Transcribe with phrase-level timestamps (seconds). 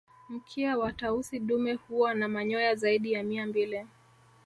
[0.29, 3.87] Mkia wa Tausi dume huwa na manyoa zaidi ya Mia mbili